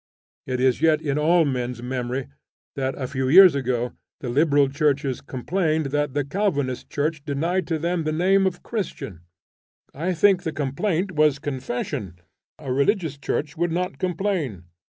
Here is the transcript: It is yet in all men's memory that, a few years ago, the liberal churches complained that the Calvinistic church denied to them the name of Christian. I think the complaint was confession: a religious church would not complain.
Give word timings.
It 0.47 0.59
is 0.59 0.81
yet 0.81 0.99
in 0.99 1.19
all 1.19 1.45
men's 1.45 1.83
memory 1.83 2.27
that, 2.75 2.99
a 2.99 3.05
few 3.07 3.29
years 3.29 3.53
ago, 3.53 3.91
the 4.19 4.29
liberal 4.29 4.67
churches 4.67 5.21
complained 5.21 5.85
that 5.93 6.15
the 6.15 6.25
Calvinistic 6.25 6.89
church 6.89 7.23
denied 7.23 7.67
to 7.67 7.77
them 7.77 8.03
the 8.03 8.11
name 8.11 8.47
of 8.47 8.63
Christian. 8.63 9.19
I 9.93 10.15
think 10.15 10.41
the 10.41 10.53
complaint 10.53 11.11
was 11.11 11.37
confession: 11.37 12.15
a 12.57 12.73
religious 12.73 13.15
church 13.19 13.55
would 13.57 13.71
not 13.71 13.99
complain. 13.99 14.63